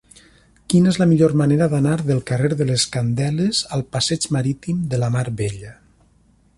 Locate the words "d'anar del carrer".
1.73-2.51